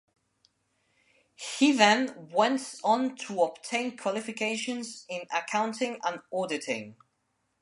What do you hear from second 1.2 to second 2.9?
He then went